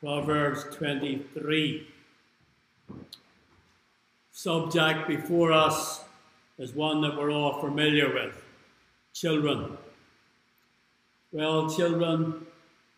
[0.00, 1.88] Proverbs 23.
[4.30, 6.04] Subject before us
[6.56, 8.44] is one that we're all familiar with
[9.12, 9.76] children.
[11.32, 12.46] Well, children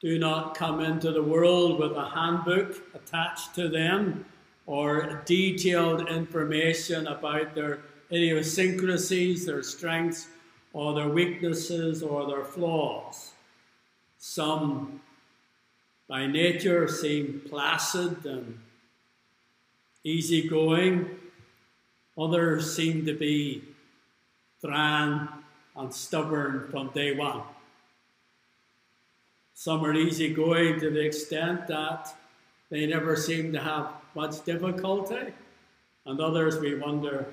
[0.03, 4.27] do not come into the world with a handbook attached to them
[4.67, 7.79] or detailed information about their
[8.13, 10.29] idiosyncrasies, their strengths,
[10.75, 13.33] or their weaknesses, or their flaws.
[14.19, 15.01] Some,
[16.11, 18.59] by nature, seem placid and
[20.03, 21.09] easygoing.
[22.19, 23.63] Others seem to be
[24.61, 25.29] thran
[25.77, 27.43] and stubborn from day one.
[29.55, 32.13] Some are easygoing to the extent that
[32.71, 35.33] they never seem to have much difficulty,
[36.07, 37.27] and others we wonder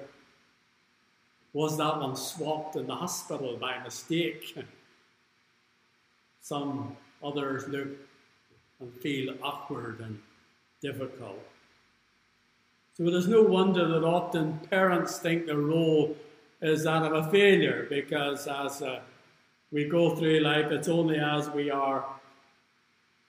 [1.52, 4.56] was that one swapped in the hospital by mistake?
[6.42, 7.88] Some others look
[8.80, 10.20] and feel awkward and
[10.82, 11.40] difficult.
[12.96, 16.16] So there's no wonder that often parents think their role
[16.62, 19.00] is that of a failure because as uh,
[19.72, 22.06] we go through life, it's only as we are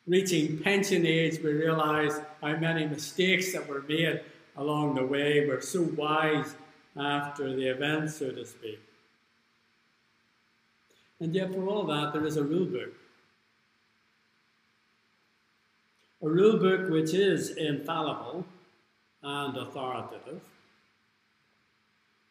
[0.06, 4.22] reaching pension age we realize how many mistakes that were made
[4.56, 5.46] along the way.
[5.46, 6.54] We're so wise
[6.96, 8.80] after the event, so to speak.
[11.20, 12.94] And yet, for all that, there is a rule book.
[16.20, 18.44] A rule book which is infallible
[19.22, 20.40] and authoritative.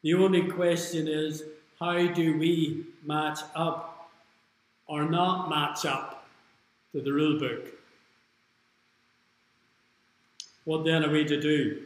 [0.02, 1.44] The only question is
[1.80, 4.10] how do we match up
[4.88, 6.28] or not match up
[6.92, 7.66] to the rule book?
[10.66, 11.84] What then are we to do?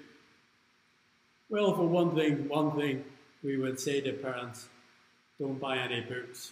[1.50, 3.04] Well, for one thing, one thing
[3.44, 4.68] we would say to parents,
[5.40, 6.52] don't buy any books.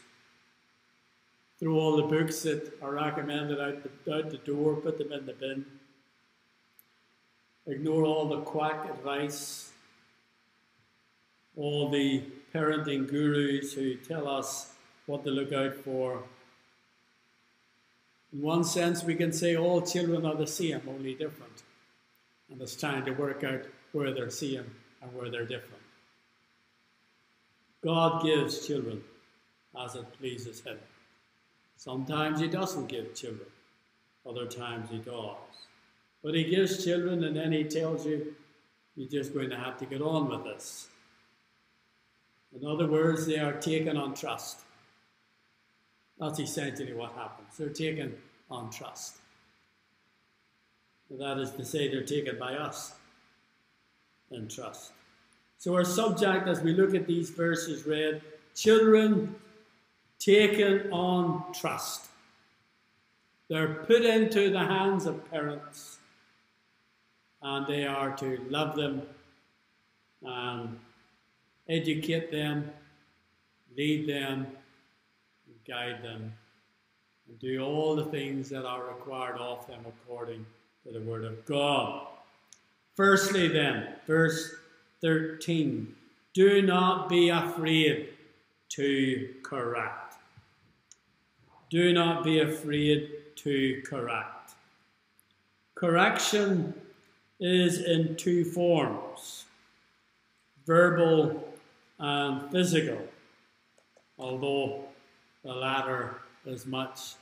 [1.59, 5.25] Throw all the books that are recommended out the, out the door, put them in
[5.25, 5.65] the bin.
[7.67, 9.71] Ignore all the quack advice,
[11.57, 14.71] all the parenting gurus who tell us
[15.05, 16.23] what to look out for.
[18.31, 21.63] In one sense, we can say all children are the same, only different.
[22.49, 25.83] And it's time to work out where they're same and where they're different.
[27.83, 29.03] God gives children
[29.79, 30.77] as it pleases Him.
[31.79, 33.47] Sometimes He doesn't give children,
[34.29, 35.37] other times He does.
[36.21, 38.35] But He gives children and then He tells you,
[38.97, 40.89] you're just going to have to get on with this.
[42.53, 44.59] In other words, they are taken on trust.
[46.19, 47.55] That's essentially what happens.
[47.57, 48.17] They're taken
[48.51, 49.15] on trust.
[51.09, 52.93] That is to say, they're taken by us
[54.31, 54.91] in trust.
[55.57, 58.21] So, our subject as we look at these verses read
[58.53, 59.35] children
[60.19, 62.07] taken on trust.
[63.49, 65.97] They're put into the hands of parents,
[67.41, 69.01] and they are to love them
[70.23, 70.77] and
[71.67, 72.71] educate them,
[73.75, 74.47] lead them,
[75.67, 76.33] guide them,
[77.27, 80.45] and do all the things that are required of them according
[80.83, 82.07] to the Word of God.
[82.95, 84.55] Firstly, then, verse
[85.01, 85.95] 13
[86.33, 88.09] do not be afraid
[88.69, 90.08] to correct.
[91.69, 94.53] Do not be afraid to correct.
[95.75, 96.73] Correction
[97.39, 99.45] is in two forms
[100.65, 101.47] verbal
[101.97, 103.01] and physical,
[104.17, 104.85] although
[105.43, 107.13] the latter is much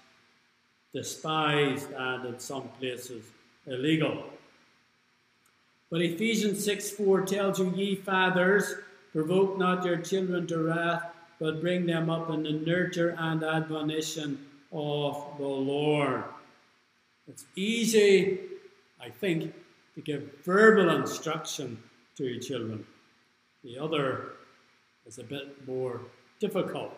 [0.94, 3.24] despised and in some places
[3.66, 4.24] illegal.
[5.90, 8.76] But Ephesians 6 4 tells you, Ye fathers,
[9.14, 14.46] provoke not your children to wrath, but bring them up in the nurture and admonition
[14.72, 16.24] of the Lord.
[17.28, 18.40] It's easy,
[19.02, 19.54] I think,
[19.96, 21.82] to give verbal instruction
[22.16, 22.86] to your children.
[23.64, 24.34] The other
[25.06, 26.02] is a bit more
[26.40, 26.94] difficult.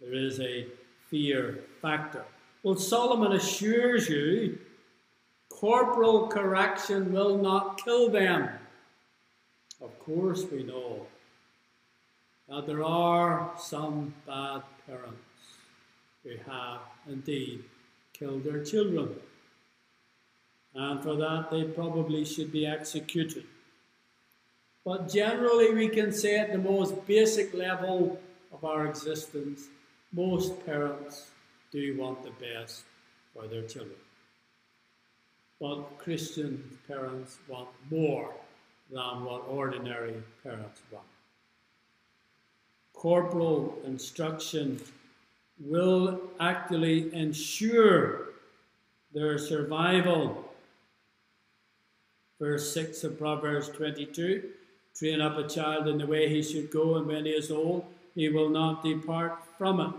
[0.00, 0.66] There is a
[1.08, 2.24] fear factor.
[2.62, 4.58] Well, Solomon assures you
[5.48, 8.48] corporal correction will not kill them.
[9.80, 11.06] Of course, we know
[12.50, 15.16] that there are some bad parents
[16.24, 17.62] who have indeed
[18.12, 19.14] killed their children.
[20.74, 23.44] And for that, they probably should be executed.
[24.84, 28.18] But generally, we can say at the most basic level
[28.52, 29.68] of our existence,
[30.12, 31.30] most parents
[31.70, 32.82] do want the best
[33.32, 33.96] for their children.
[35.60, 38.34] But Christian parents want more
[38.90, 41.04] than what ordinary parents want.
[43.00, 44.78] Corporal instruction
[45.58, 48.26] will actually ensure
[49.14, 50.44] their survival.
[52.38, 54.50] Verse 6 of Proverbs 22
[54.94, 57.86] Train up a child in the way he should go, and when he is old,
[58.14, 59.94] he will not depart from it.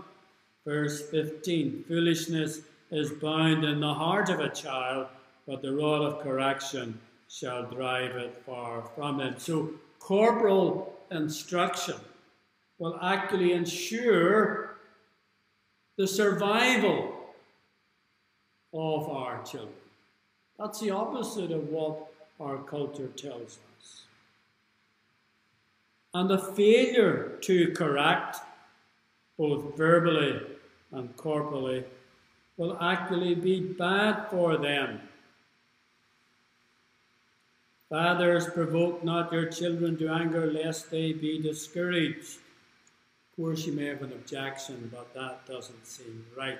[0.64, 2.60] Verse 15 Foolishness
[2.92, 5.08] is bound in the heart of a child,
[5.44, 9.34] but the rod of correction shall drive it far from him.
[9.38, 11.96] So, corporal instruction
[12.82, 14.74] will actually ensure
[15.96, 17.12] the survival
[18.74, 19.72] of our children.
[20.58, 24.02] That's the opposite of what our culture tells us.
[26.12, 28.38] And the failure to correct,
[29.38, 30.40] both verbally
[30.90, 31.84] and corporally,
[32.56, 35.00] will actually be bad for them.
[37.88, 42.38] Fathers, provoke not your children to anger, lest they be discouraged.
[43.32, 46.58] Of course, you may have an objection, but that doesn't seem right.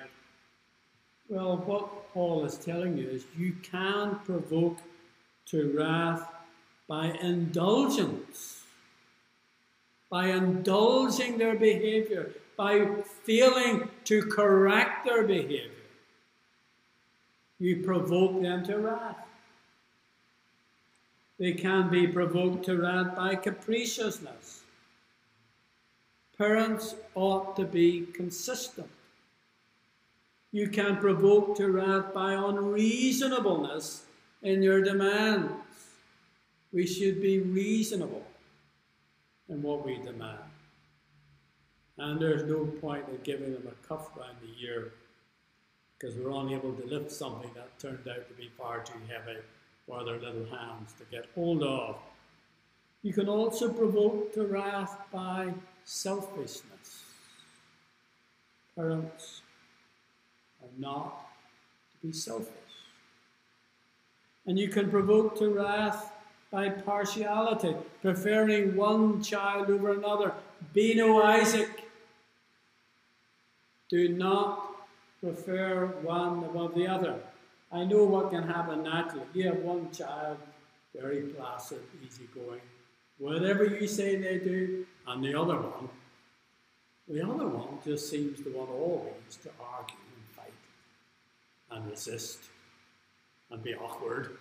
[1.29, 4.79] Well, what Paul is telling you is you can provoke
[5.47, 6.27] to wrath
[6.87, 8.63] by indulgence,
[10.09, 12.87] by indulging their behavior, by
[13.23, 15.69] failing to correct their behavior.
[17.59, 19.27] You provoke them to wrath.
[21.37, 24.62] They can be provoked to wrath by capriciousness.
[26.37, 28.89] Parents ought to be consistent.
[30.51, 34.03] You can provoke to wrath by unreasonableness
[34.41, 35.51] in your demands.
[36.71, 38.23] We should be reasonable
[39.49, 40.39] in what we demand.
[41.97, 44.93] And there's no point in giving them a cuff round the ear
[45.97, 49.39] because we're unable to lift something that turned out to be far too heavy
[49.87, 51.95] for their little hands to get hold of.
[53.03, 55.53] You can also provoke to wrath by
[55.83, 57.03] selfishness.
[58.77, 59.41] Parents
[60.61, 61.29] are not
[61.91, 62.49] to be selfish.
[64.45, 66.13] And you can provoke to wrath
[66.49, 70.33] by partiality, preferring one child over another.
[70.73, 71.83] Be no Isaac.
[73.89, 74.71] Do not
[75.19, 77.19] prefer one above the other.
[77.69, 79.25] I know what can happen naturally.
[79.33, 80.37] You have one child,
[80.95, 82.61] very placid, easygoing.
[83.23, 85.87] Whatever you say they do, and the other one,
[87.07, 90.51] the other one just seems to want always to argue and fight
[91.71, 92.39] and resist
[93.49, 94.35] and be awkward,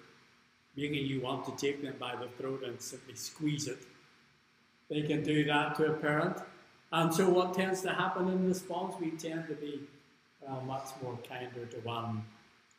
[0.76, 3.78] making you want to take them by the throat and simply squeeze it.
[4.90, 6.38] They can do that to a parent.
[6.90, 8.96] And so, what tends to happen in response?
[9.00, 9.80] We tend to be
[10.44, 12.24] uh, much more kinder to one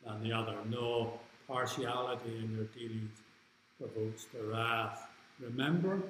[0.04, 0.56] than the other.
[0.68, 1.14] No
[1.48, 3.22] partiality in their dealings
[3.78, 5.08] provokes the wrath.
[5.40, 6.02] Remember,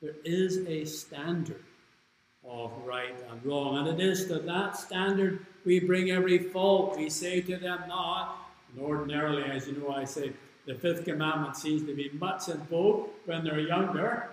[0.00, 1.62] there is a standard
[2.48, 6.96] of right and wrong, and it is to that standard we bring every fault.
[6.96, 8.36] We say to them not,
[8.72, 10.32] and ordinarily, as you know, I say
[10.66, 14.30] the fifth commandment seems to be much in vogue when they're younger,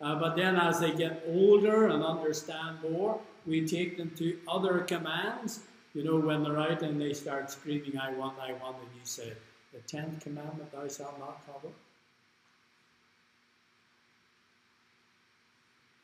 [0.00, 4.80] uh, but then as they get older and understand more, we take them to other
[4.80, 5.60] commands
[5.94, 9.04] you know, when they're out and they start screaming, I want, I want, and you
[9.04, 9.32] say,
[9.72, 11.72] The tenth commandment, thou shalt not covet.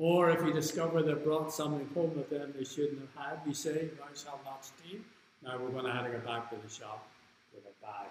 [0.00, 3.52] Or if you discover they brought something home that them they shouldn't have had, you
[3.52, 5.00] say, Thou shalt not steal.
[5.42, 7.06] Now we're going to have to go back to the shop
[7.54, 8.08] with a bag.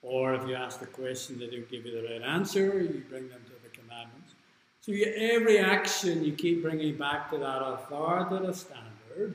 [0.00, 3.28] Or if you ask the question, they don't give you the right answer, you bring
[3.28, 4.32] them to the commandments.
[4.80, 9.34] So you, every action you keep bringing back to that authoritative standard,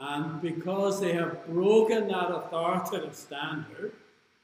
[0.00, 3.92] and because they have broken that authoritative standard,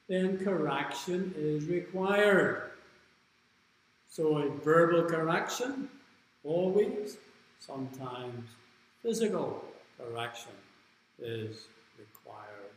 [0.08, 2.72] then correction is required.
[4.12, 5.88] So a verbal correction,
[6.44, 7.16] always,
[7.60, 8.44] sometimes
[9.02, 9.64] physical
[9.96, 10.52] correction
[11.18, 11.64] is
[11.98, 12.74] required.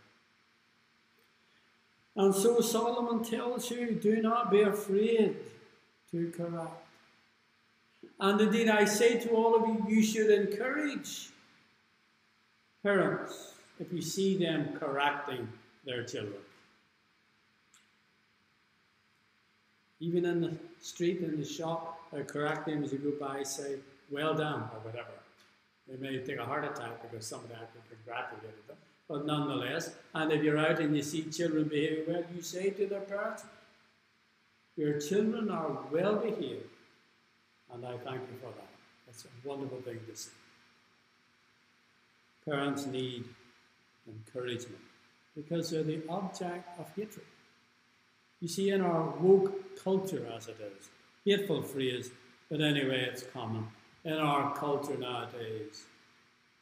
[2.16, 5.36] And so Solomon tells you do not be afraid
[6.12, 6.88] to correct.
[8.18, 11.32] And indeed, I say to all of you, you should encourage
[12.86, 15.50] Parents, if you see them correcting
[15.86, 16.45] their children,
[20.06, 23.78] even in the street, in the shop, they correct them as you go by, say,
[24.12, 25.16] well done, or whatever.
[25.88, 28.78] They may take a heart attack because somebody actually congratulated them.
[29.10, 32.86] But nonetheless, and if you're out and you see children behaving well, you say to
[32.88, 33.44] their parents,
[34.78, 36.70] Your children are well behaved,
[37.74, 38.70] and I thank you for that.
[39.08, 40.32] That's a wonderful thing to see.
[42.46, 43.26] Parents need
[44.08, 44.82] encouragement
[45.36, 47.26] because they're the object of hatred.
[48.42, 50.90] You see, in our woke culture, as it is,
[51.26, 52.12] hateful phrase,
[52.50, 53.68] but anyway, it's common.
[54.04, 55.86] In our culture nowadays,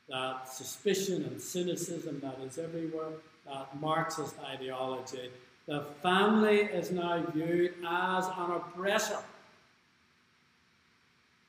[0.09, 3.13] that suspicion and cynicism that is everywhere,
[3.45, 5.29] that Marxist ideology.
[5.65, 9.19] The family is now viewed as an oppressor.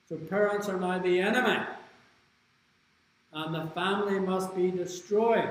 [0.08, 1.64] So parents are now the enemy.
[3.32, 5.50] And the family must be destroyed.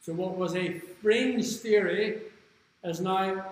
[0.00, 2.22] So what was a fringe theory
[2.84, 3.44] is now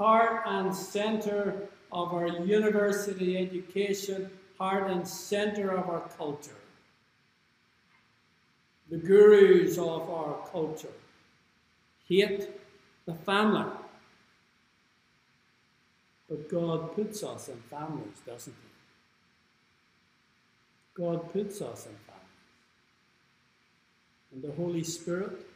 [0.00, 6.62] heart and center of our university education, heart and center of our culture.
[8.88, 10.96] The gurus of our culture
[12.08, 12.48] hate
[13.04, 13.70] the family.
[16.30, 18.68] But God puts us in families, doesn't He?
[20.94, 22.20] God puts us in families.
[24.32, 25.46] And the Holy Spirit,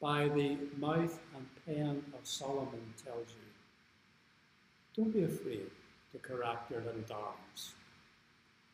[0.00, 3.50] by the mouth and pen of Solomon, tells you
[4.96, 5.70] don't be afraid
[6.12, 7.72] to correct your little darlings.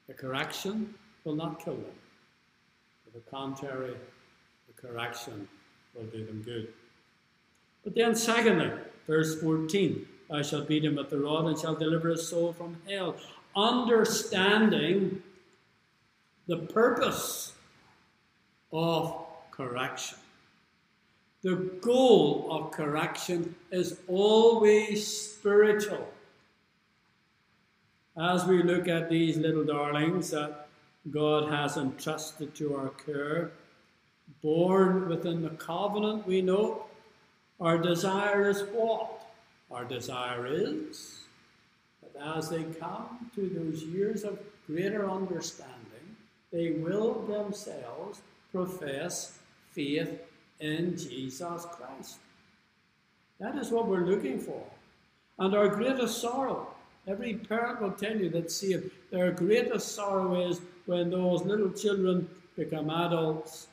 [0.07, 1.85] The correction will not kill them.
[3.05, 3.95] To the contrary,
[4.67, 5.49] the correction
[5.95, 6.73] will do them good.
[7.85, 8.71] But then, secondly,
[9.07, 12.77] verse 14 I shall beat him with the rod and shall deliver his soul from
[12.89, 13.17] hell.
[13.55, 15.23] Understanding
[16.47, 17.53] the purpose
[18.73, 20.19] of correction.
[21.43, 26.09] The goal of correction is always spiritual.
[28.19, 30.69] As we look at these little darlings that
[31.11, 33.53] God has entrusted to our care,
[34.43, 36.87] born within the covenant, we know
[37.61, 39.27] our desire is what?
[39.71, 41.21] Our desire is
[42.03, 46.17] that as they come to those years of greater understanding,
[46.53, 48.21] they will themselves
[48.53, 49.39] profess
[49.73, 50.19] faith
[50.61, 52.19] in Jesus Christ.
[53.39, 54.63] That is what we're looking for.
[55.39, 56.69] And our greatest sorrow,
[57.07, 62.29] every parent will tell you that saved, their greatest sorrow is when those little children
[62.57, 63.69] become adults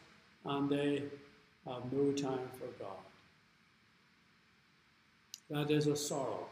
[0.45, 1.03] and they
[1.65, 2.97] have no time for God.
[5.49, 6.47] That is a sorrow.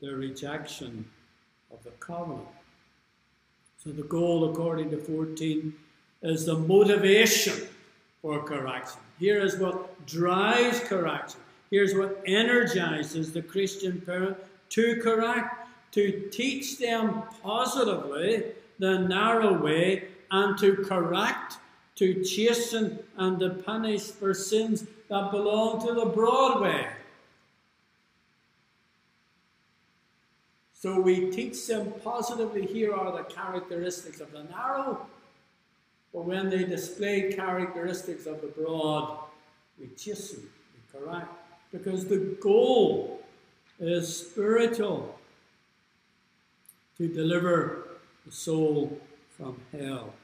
[0.00, 1.04] The rejection
[1.72, 2.46] of the covenant.
[3.82, 5.74] So the goal, according to 14,
[6.22, 7.68] is the motivation
[8.22, 9.00] for correction.
[9.18, 11.40] Here is what drives correction.
[11.70, 14.36] Here's what energizes the Christian parent
[14.70, 18.44] to correct, to teach them positively
[18.78, 21.54] the narrow way, and to correct,
[21.96, 26.86] to chasten, and to punish for sins that belong to the broad way.
[30.74, 35.06] So we teach them positively here are the characteristics of the narrow,
[36.16, 39.18] but when they display characteristics of the broad,
[39.78, 41.28] we chasten, we correct,
[41.70, 43.20] because the goal
[43.78, 45.14] is spiritual
[46.96, 48.98] to deliver the soul
[49.36, 50.14] from hell.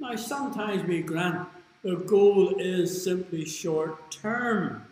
[0.00, 1.46] Now, sometimes we grant
[1.82, 4.86] the goal is simply short term,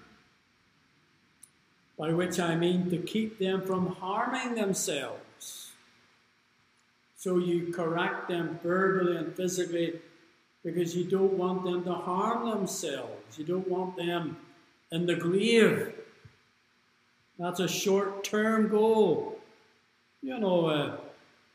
[1.98, 5.70] by which I mean to keep them from harming themselves.
[7.16, 9.94] So you correct them verbally and physically
[10.66, 13.38] because you don't want them to harm themselves.
[13.38, 14.37] You don't want them
[14.90, 15.94] in the grave.
[17.38, 19.38] That's a short term goal.
[20.23, 20.96] You know, uh,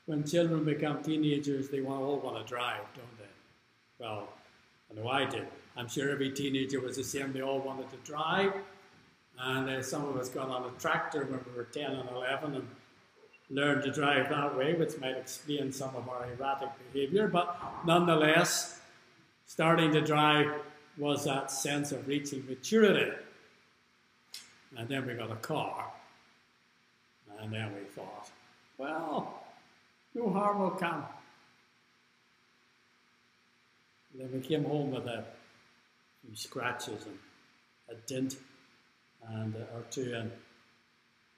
[0.06, 4.06] when children become teenagers, they all want to drive, don't they?
[4.06, 4.30] Well,
[4.90, 5.46] I know I did.
[5.76, 7.34] I'm sure every teenager was the same.
[7.34, 8.54] They all wanted to drive.
[9.38, 12.56] And uh, some of us got on a tractor when we were 10 and 11
[12.56, 12.68] and
[13.50, 17.28] learned to drive that way, which might explain some of our erratic behavior.
[17.28, 18.81] But nonetheless,
[19.52, 20.50] starting to drive
[20.98, 23.12] was that sense of reaching maturity.
[24.78, 25.92] And then we got a car.
[27.38, 28.30] And then we thought,
[28.78, 29.44] well,
[30.16, 31.04] no harm will come.
[34.14, 35.26] And then we came home with a
[36.22, 37.20] few scratches and
[37.90, 38.38] a dent
[39.28, 40.32] and uh, or two and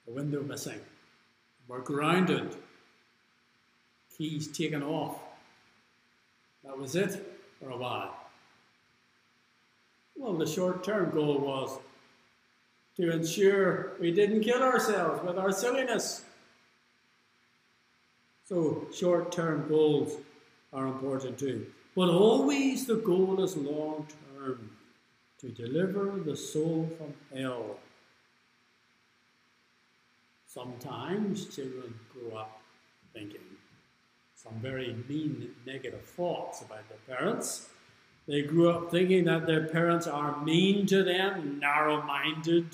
[0.05, 0.81] the window missing.
[1.67, 2.55] We're grounded.
[4.15, 5.17] Keys taken off.
[6.63, 7.32] That was it
[7.63, 8.15] for a while.
[10.15, 11.79] Well, the short term goal was
[12.97, 16.25] to ensure we didn't kill ourselves with our silliness.
[18.45, 20.17] So, short term goals
[20.73, 21.67] are important too.
[21.95, 24.69] But always the goal is long term
[25.39, 27.77] to deliver the soul from hell.
[30.45, 32.61] Sometimes children grow up
[33.13, 33.52] thinking
[34.43, 37.69] some very mean, negative thoughts about their parents.
[38.27, 42.67] They grew up thinking that their parents are mean to them, narrow minded,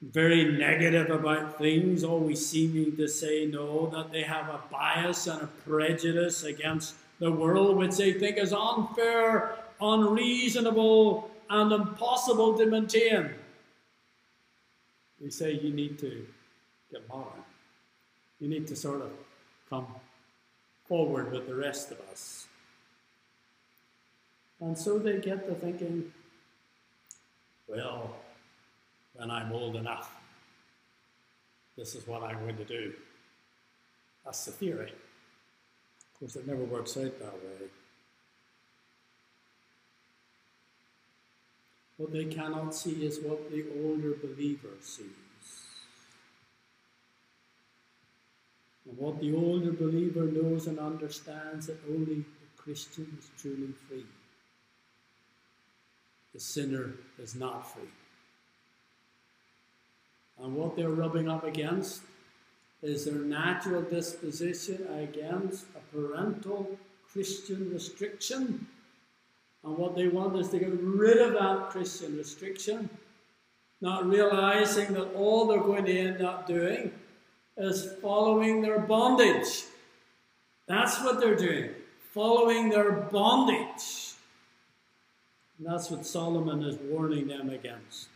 [0.00, 5.42] very negative about things, always seeming to say no, that they have a bias and
[5.42, 13.30] a prejudice against the world, which they think is unfair, unreasonable, and impossible to maintain.
[15.20, 16.26] We say you need to
[16.92, 17.42] get modern.
[18.38, 19.10] You need to sort of
[19.68, 19.86] come
[20.88, 22.46] forward with the rest of us.
[24.60, 26.12] And so they get to thinking,
[27.68, 28.16] well,
[29.14, 30.10] when I'm old enough,
[31.76, 32.92] this is what I'm going to do.
[34.24, 34.92] That's the theory.
[34.92, 37.68] Of course, it never works out that way.
[41.98, 45.06] What they cannot see is what the older believer sees.
[48.77, 54.06] And what the older believer knows and understands that only the Christian is truly free.
[56.32, 57.90] The sinner is not free.
[60.40, 62.02] And what they're rubbing up against
[62.82, 66.78] is their natural disposition against a parental
[67.12, 68.66] Christian restriction.
[69.64, 72.88] And what they want is to get rid of that Christian restriction,
[73.80, 76.92] not realizing that all they're going to end up doing
[77.58, 79.64] is following their bondage.
[80.66, 81.70] That's what they're doing,
[82.12, 84.14] following their bondage.
[85.58, 88.08] And that's what Solomon is warning them against.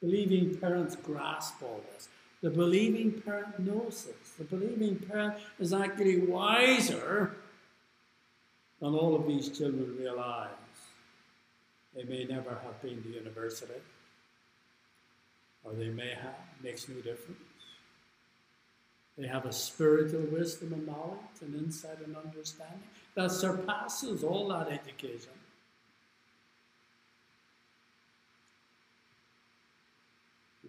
[0.00, 2.08] Believing parents grasp all this.
[2.42, 4.30] The believing parent knows this.
[4.36, 7.36] The believing parent is actually wiser
[8.80, 10.50] than all of these children realize.
[11.94, 13.80] They may never have been to university,
[15.62, 17.43] or they may have, makes no difference.
[19.16, 22.82] They have a spiritual wisdom and knowledge and insight and understanding
[23.14, 25.30] that surpasses all that education.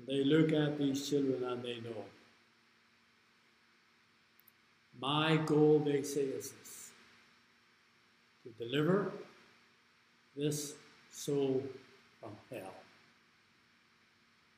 [0.08, 2.06] They look at these children and they know.
[5.00, 6.92] My goal, they say, is this
[8.44, 9.12] to deliver
[10.36, 10.76] this
[11.12, 11.64] soul
[12.20, 12.76] from hell.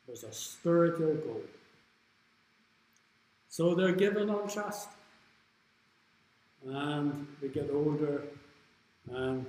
[0.06, 1.42] There's a spiritual goal.
[3.58, 4.88] So they're given on trust.
[6.64, 8.22] And we get older,
[9.12, 9.48] and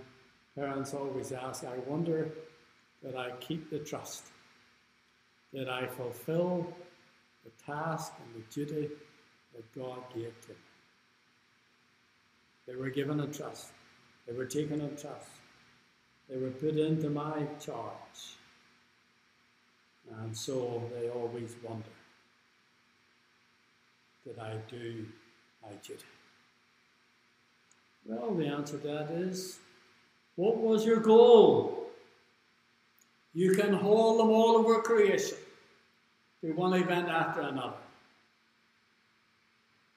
[0.55, 2.31] parents always ask, I wonder
[3.03, 4.23] that I keep the trust
[5.53, 6.73] that I fulfill
[7.45, 8.89] the task and the duty
[9.55, 10.57] that God gave to me.
[12.67, 13.67] They were given a trust.
[14.27, 15.29] They were taken a trust.
[16.31, 18.39] They were put into my charge.
[20.23, 21.98] And so they always wonder
[24.25, 25.07] did I do
[25.63, 26.03] my duty?
[28.05, 29.59] Well, the answer to that is
[30.37, 31.91] what was your goal?
[33.35, 35.39] You can haul them all over creation
[36.41, 37.77] through one event after another.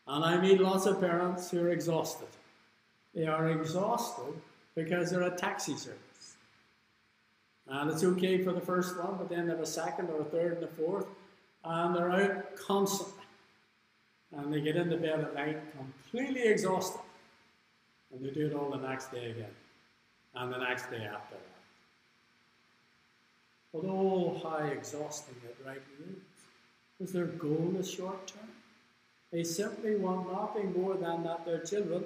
[0.07, 2.27] And I meet lots of parents who are exhausted.
[3.13, 4.33] They are exhausted
[4.75, 6.35] because they're a taxi service.
[7.67, 10.25] And it's okay for the first one, but then they have a second or a
[10.25, 11.05] third and a fourth,
[11.63, 13.20] and they're out constantly.
[14.35, 17.01] And they get into bed at night completely exhausted.
[18.13, 19.55] And they do it all the next day again,
[20.35, 21.51] and the next day after that.
[23.73, 26.23] But oh, how exhausting it rightly is.
[26.97, 28.49] Because their goal is short term.
[29.31, 32.03] They simply want nothing more than that their children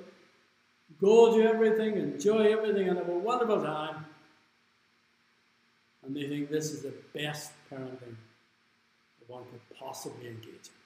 [1.01, 4.05] go do everything, enjoy everything, and have a wonderful time.
[6.05, 8.15] And they think this is the best parenting
[9.19, 10.84] that one could possibly engage in.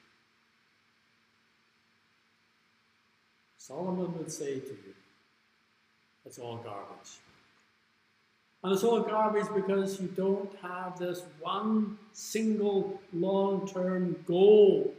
[3.69, 4.95] Solomon would say to you,
[6.25, 7.19] it's all garbage.
[8.63, 14.91] And it's all garbage because you don't have this one single long term goal.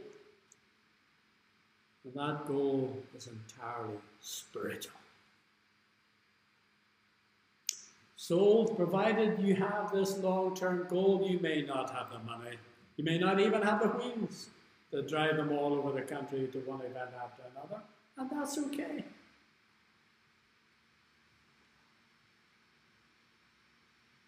[2.05, 4.93] And that goal is entirely spiritual.
[8.15, 12.55] So, provided you have this long term goal, you may not have the money.
[12.95, 14.47] You may not even have the wheels
[14.91, 17.81] to drive them all over the country to one event after another.
[18.21, 19.03] And that's okay.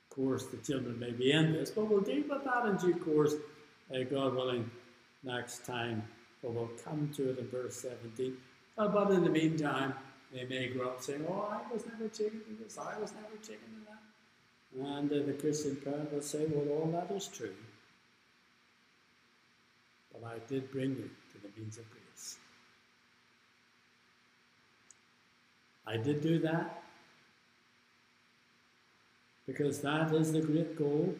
[0.10, 2.96] Of course, the children may be in this, but we'll deal with that in due
[2.96, 3.36] course,
[3.94, 4.70] uh, God willing,
[5.24, 6.02] next time.
[6.42, 8.36] But we'll come to it in verse 17.
[8.80, 9.94] Uh, but in the meantime,
[10.34, 13.38] they may grow up saying, Oh, I was never taken to this, I was never
[13.44, 14.88] taken to that.
[14.88, 17.54] And uh, the Christian parent will say, Well, all that is true.
[20.12, 22.38] But I did bring you to the means of grace.
[25.86, 26.84] I did do that
[29.46, 31.15] because that is the great goal.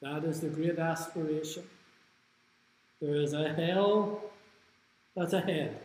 [0.00, 1.62] That is the great aspiration.
[3.00, 4.20] There is a hell
[5.14, 5.78] that's ahead.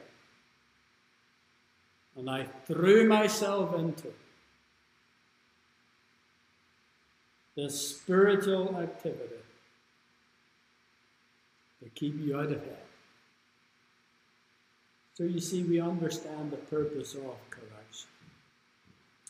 [2.16, 4.14] And I threw myself into.
[7.56, 9.42] This spiritual activity
[11.84, 12.87] to keep you out of hell.
[15.18, 18.08] So you see, we understand the purpose of correction.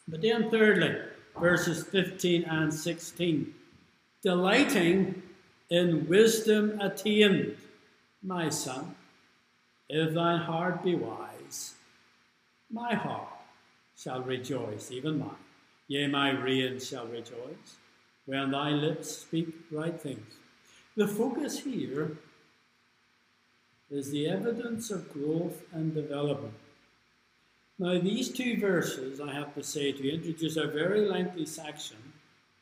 [0.06, 0.97] But then, thirdly,
[1.39, 3.54] verses 15 and 16
[4.21, 5.23] delighting
[5.69, 7.56] in wisdom attained,
[8.21, 8.95] my son,
[9.88, 11.76] if thine heart be wise,
[12.69, 13.30] my heart
[13.95, 15.45] shall rejoice, even mine.
[15.88, 17.78] Yea, my reins shall rejoice
[18.26, 20.34] when thy lips speak right things.
[20.97, 22.17] The focus here
[23.89, 26.54] is the evidence of growth and development.
[27.80, 31.97] Now, these two verses, I have to say, to introduce a very lengthy section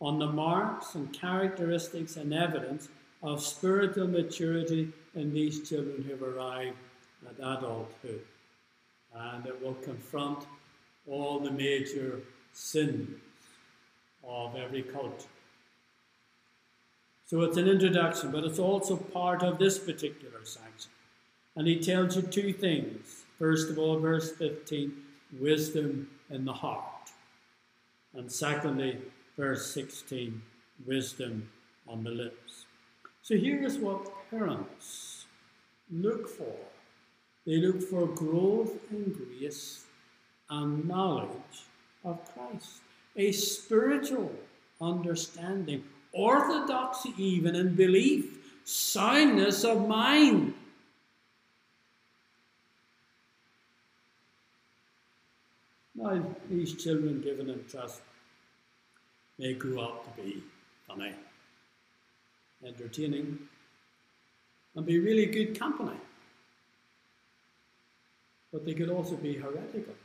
[0.02, 2.90] on the marks and characteristics and evidence
[3.24, 6.78] of spiritual maturity in these children who have arrived
[7.26, 8.22] at adulthood.
[9.16, 10.46] And it will confront
[11.08, 12.20] all the major
[12.54, 13.10] sins
[14.28, 15.30] of every culture.
[17.28, 20.92] So it's an introduction, but it's also part of this particular section.
[21.56, 23.24] And he tells you two things.
[23.40, 24.94] First of all, verse 15,
[25.40, 27.12] wisdom in the heart.
[28.14, 28.98] And secondly,
[29.38, 30.42] verse 16,
[30.86, 31.50] wisdom
[31.88, 32.66] on the lips.
[33.22, 35.26] So here is what parents
[35.90, 36.56] look for
[37.46, 39.86] they look for growth in grace
[40.50, 41.30] and knowledge
[42.04, 42.82] of Christ,
[43.16, 44.32] a spiritual
[44.82, 50.56] understanding, orthodoxy even in belief, soundness of mind.
[55.96, 58.02] Now, these children given in trust
[59.38, 60.44] may grow up to be
[60.86, 61.14] funny,
[62.66, 63.40] entertaining,
[64.76, 65.98] and be really good company.
[68.52, 69.96] But they could also be heretical,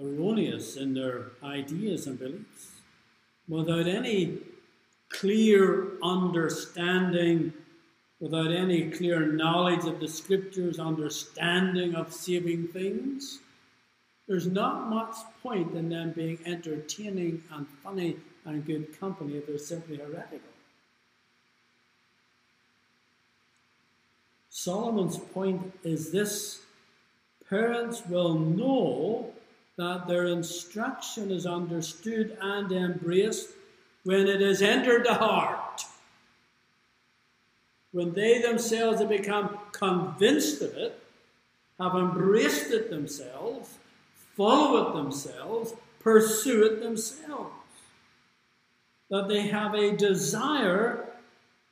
[0.00, 2.70] erroneous in their ideas and beliefs,
[3.48, 4.38] without any
[5.10, 7.52] clear understanding
[8.22, 13.40] without any clear knowledge of the scriptures, understanding of saving things,
[14.28, 19.58] there's not much point in them being entertaining and funny and good company if they're
[19.58, 20.38] simply heretical.
[24.48, 26.60] Solomon's point is this.
[27.50, 29.32] Parents will know
[29.76, 33.48] that their instruction is understood and embraced
[34.04, 35.58] when it has entered the heart
[37.92, 40.98] when they themselves have become convinced of it,
[41.78, 43.78] have embraced it themselves,
[44.36, 47.52] follow it themselves, pursue it themselves.
[49.10, 51.06] That they have a desire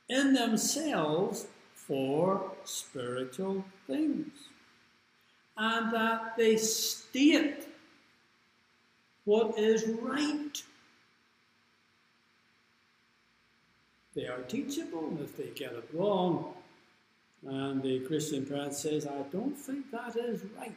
[0.09, 4.28] in themselves for spiritual things.
[5.56, 7.66] And that they state
[9.24, 10.62] what is right
[14.20, 16.52] They are teachable, and if they get it wrong,
[17.46, 20.76] and the Christian parent says, I don't think that is right.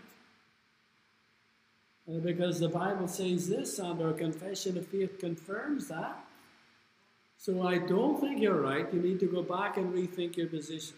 [2.07, 6.23] Uh, because the Bible says this, and our confession of faith confirms that.
[7.37, 8.87] So I don't think you're right.
[8.93, 10.95] You need to go back and rethink your position.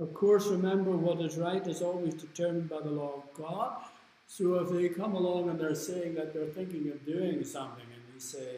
[0.00, 3.76] Of course, remember what is right is always determined by the law of God.
[4.26, 8.02] So if they come along and they're saying that they're thinking of doing something, and
[8.12, 8.56] we say,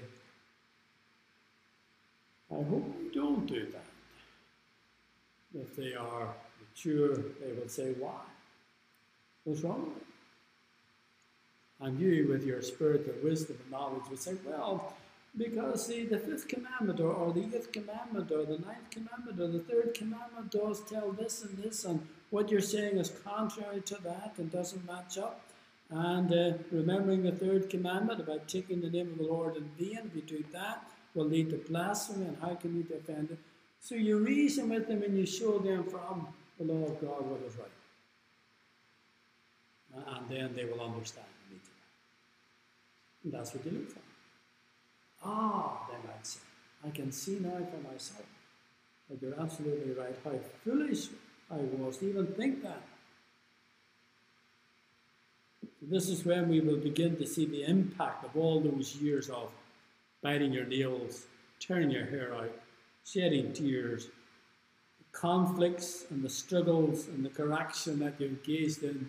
[2.53, 3.85] I hope we don't do that.
[5.55, 6.29] If they are
[6.61, 8.21] mature, they will say, Why?
[9.45, 10.07] What's wrong with it?
[11.81, 14.95] And you, with your spirit of wisdom and knowledge, would say, Well,
[15.37, 19.49] because see, the fifth commandment or, or the eighth commandment or the ninth commandment or
[19.49, 23.95] the third commandment does tell this and this, and what you're saying is contrary to
[24.03, 25.41] that and doesn't match up.
[25.91, 30.01] And uh, remembering the third commandment about taking the name of the Lord in vain,
[30.07, 30.83] if you do that,
[31.15, 33.39] will lead to blasphemy, and how can you defend it?
[33.81, 37.41] So you reason with them and you show them from the law of God what
[37.47, 37.69] is right.
[40.17, 41.27] And then they will understand.
[43.25, 44.01] And that's what you look for.
[45.25, 46.41] Ah, they might say,
[46.85, 48.27] I can see now for myself
[49.09, 50.17] that you're absolutely right.
[50.25, 50.33] How
[50.65, 51.09] foolish
[51.51, 52.83] I was to even think that.
[55.81, 59.51] This is when we will begin to see the impact of all those years of
[60.23, 61.27] biting your nails,
[61.61, 62.53] tearing your hair out,
[63.05, 69.09] shedding tears, the conflicts and the struggles and the correction that you engaged in,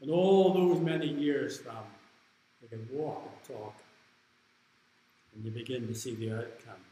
[0.00, 1.84] and all those many years from
[2.62, 3.74] you can walk and talk
[5.34, 6.82] and you begin to see the outcome.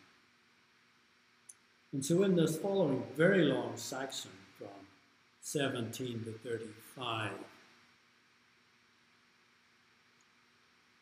[1.92, 4.68] And so, in this following very long section from
[5.40, 7.33] 17 to 35,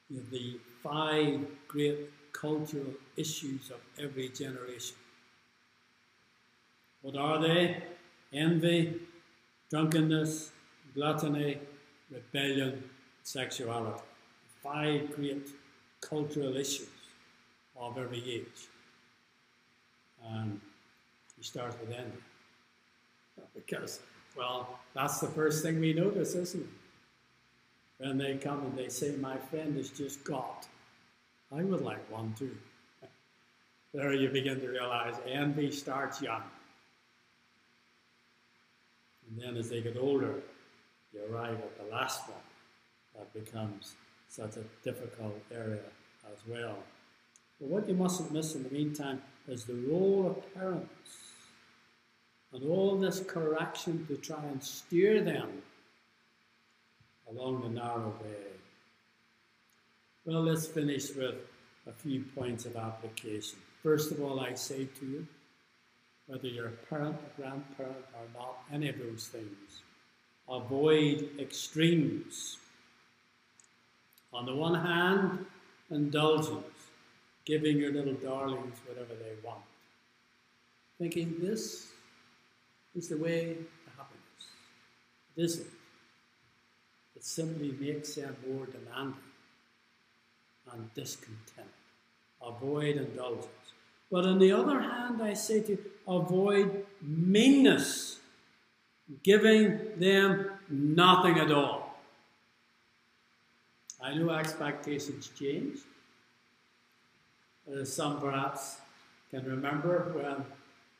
[0.09, 4.97] you have the five great cultural issues of every generation.
[7.03, 7.83] What are they?
[8.33, 9.01] Envy,
[9.71, 10.51] drunkenness,
[10.95, 11.59] gluttony,
[12.11, 12.83] rebellion,
[13.23, 14.03] sexuality.
[14.62, 15.49] Five great
[16.01, 16.88] cultural issues
[17.77, 18.69] of every age.
[20.27, 20.61] Um, and
[21.37, 22.19] you start with envy.
[23.55, 24.01] Because,
[24.37, 26.69] well, that's the first thing we notice, isn't it?
[27.99, 30.67] When they come and they say, My friend has just got,
[31.55, 32.57] I would like one too.
[33.95, 36.43] There you begin to realize envy starts young.
[39.29, 40.35] And then as they get older,
[41.13, 42.39] you arrive at the last one
[43.17, 43.95] that becomes
[44.29, 45.81] such a difficult area
[46.27, 46.77] as well.
[47.61, 50.89] But what you mustn't miss in the meantime is the role of parents
[52.53, 55.63] and all this correction to try and steer them
[57.31, 58.58] along the narrow way.
[60.29, 61.37] Well, let's finish with
[61.87, 63.61] a few points of application.
[63.83, 65.27] First of all, I say to you,
[66.27, 69.81] whether you're a parent, a grandparent, or not, any of those things,
[70.47, 72.59] avoid extremes.
[74.35, 75.47] On the one hand,
[75.91, 76.77] indulgence,
[77.47, 79.64] giving your little darlings whatever they want,
[80.99, 81.87] thinking this
[82.95, 84.45] is the way to happiness.
[85.38, 85.71] It isn't.
[87.17, 89.23] It simply makes them more demanding
[90.72, 91.68] and discontent.
[92.42, 93.46] Avoid indulgence.
[94.11, 98.20] But on the other hand, I say to you, avoid meanness,
[99.22, 101.98] giving them nothing at all.
[104.00, 105.78] I know expectations change.
[107.70, 108.78] Uh, some perhaps
[109.31, 110.44] can remember when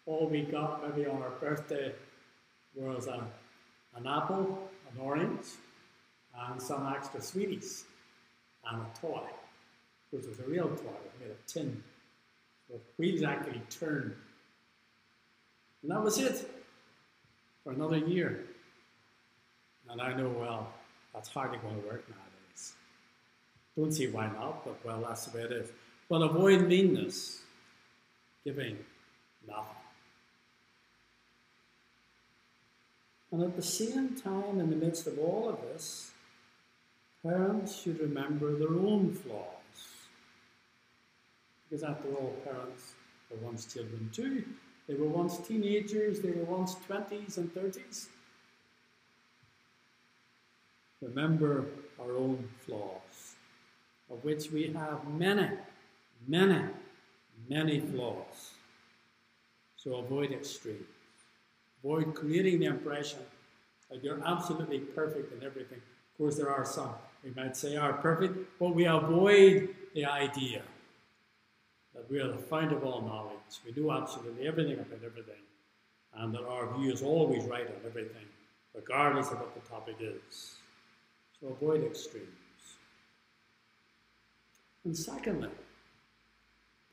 [0.05, 1.95] all we got maybe on our birthday
[2.75, 3.25] was a,
[3.97, 5.47] an apple, an orange,
[6.51, 7.85] and some extra sweeties,
[8.71, 9.23] and a toy,
[10.11, 10.81] which was a real was
[11.21, 11.83] made of tin.
[12.69, 14.15] So wheels actually turned.
[15.83, 16.51] And that was it
[17.65, 18.45] for another year.
[19.89, 20.69] And I know, well,
[21.15, 22.73] that's hardly going to work nowadays.
[23.77, 25.71] Don't see why not, but well, that's the way it is.
[26.09, 27.41] But avoid meanness,
[28.45, 28.79] giving
[29.47, 29.65] nothing.
[33.31, 36.11] And at the same time, in the midst of all of this,
[37.23, 39.58] parents should remember their own flaws.
[41.69, 42.95] Because after all, parents
[43.31, 44.45] were once children too.
[44.87, 48.07] They were once teenagers, they were once 20s and 30s.
[51.03, 51.67] Remember
[52.01, 53.35] our own flaws,
[54.11, 55.51] of which we have many,
[56.27, 56.65] many,
[57.49, 58.53] many flaws.
[59.77, 60.83] So avoid extremes.
[61.85, 63.21] Avoid creating the impression
[63.91, 65.79] that you're absolutely perfect in everything.
[65.79, 70.63] Of course, there are some we might say are perfect, but we avoid the idea
[71.99, 73.59] that we are the fount of all knowledge.
[73.67, 75.43] We know absolutely everything about everything,
[76.15, 78.27] and that our view is always right on everything,
[78.73, 80.55] regardless of what the topic is.
[81.41, 82.29] So avoid extremes.
[84.85, 85.51] And secondly,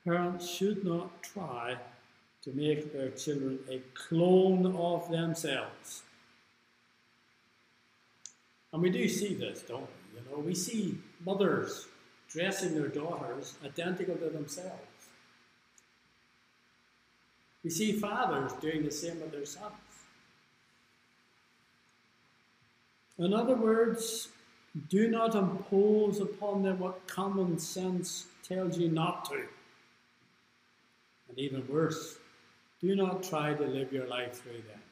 [0.04, 1.76] parents should not try
[2.42, 6.02] to make their children a clone of themselves.
[8.72, 10.18] And we do see this, don't we?
[10.18, 11.86] You know, we see mothers
[12.28, 14.95] dressing their daughters identical to themselves.
[17.66, 19.74] We see fathers doing the same with their sons.
[23.18, 24.28] In other words,
[24.88, 29.42] do not impose upon them what common sense tells you not to.
[31.28, 32.18] And even worse,
[32.80, 34.82] do not try to live your life through them.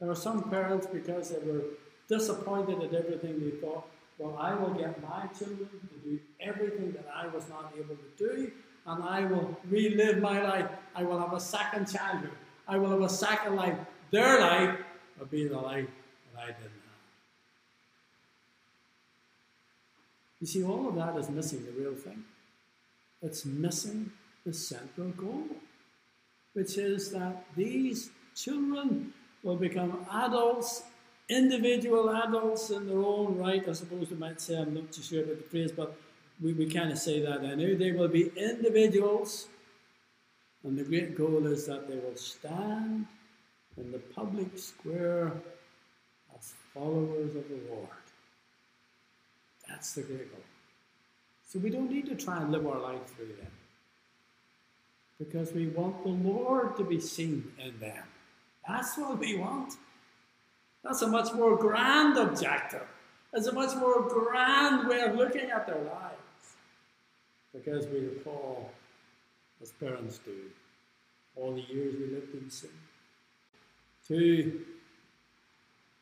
[0.00, 1.64] There are some parents, because they were
[2.08, 7.06] disappointed at everything, they thought, well, I will get my children to do everything that
[7.14, 8.50] I was not able to do,
[8.90, 10.68] and I will relive my life.
[10.94, 12.36] I will have a second childhood.
[12.66, 13.78] I will have a second life.
[14.10, 14.78] Their life
[15.18, 15.86] will be the life
[16.34, 17.00] that I didn't have.
[20.40, 22.24] You see, all of that is missing the real thing.
[23.22, 24.12] It's missing
[24.44, 25.44] the central goal
[26.52, 30.82] which is that these children will become adults,
[31.28, 33.66] individual adults in their own right.
[33.68, 35.96] I suppose we might say, I'm not too sure about the phrase, but
[36.42, 37.74] we, we kind of say that anyway.
[37.74, 39.48] They will be individuals,
[40.64, 43.06] and the great goal is that they will stand
[43.76, 45.32] in the public square
[46.36, 47.88] as followers of the Lord.
[49.68, 50.42] That's the great goal.
[51.48, 53.50] So we don't need to try and live our life through them.
[55.18, 58.04] Because we want the Lord to be seen in them.
[58.66, 59.74] That's what we want.
[60.82, 62.86] That's a much more grand objective.
[63.32, 66.09] It's a much more grand way of looking at their lives.
[67.52, 68.70] Because we recall,
[69.60, 70.36] as parents do,
[71.36, 72.70] all the years we lived in sin.
[74.08, 74.62] To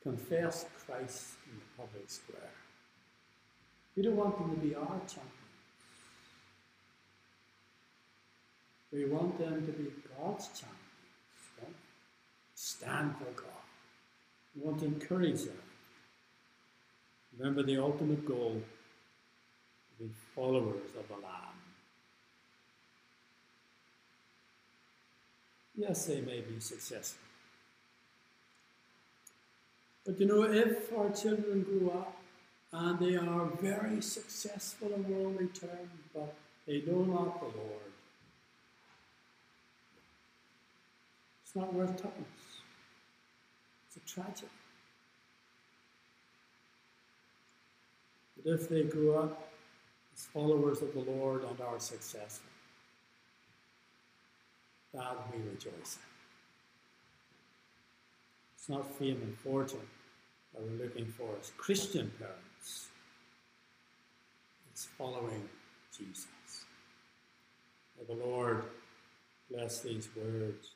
[0.03, 2.51] confess Christ in the public square.
[3.97, 5.35] We don't want them to be our champions.
[8.93, 10.79] We want them to be God's champions.
[11.61, 11.75] Don't?
[12.55, 13.65] Stand for God.
[14.57, 15.59] We want to encourage them.
[17.37, 18.63] Remember the ultimate goal
[19.99, 21.59] to be followers of the Lamb.
[25.77, 27.23] Yes, they may be successful.
[30.05, 32.17] But you know, if our children grow up
[32.73, 36.35] and they are very successful in worldly terms, but
[36.67, 37.93] they know not the Lord,
[41.45, 42.63] it's not worth tuppence.
[43.87, 44.49] It's a tragedy.
[48.37, 49.49] But if they grew up
[50.27, 52.51] followers of the Lord and are successful,
[54.95, 56.09] that we rejoice in.
[58.57, 59.79] It's not fame and fortune
[60.55, 62.89] that we're looking for as Christian parents.
[64.71, 65.49] It's following
[65.97, 66.27] Jesus.
[67.97, 68.65] May the Lord
[69.51, 70.71] bless these words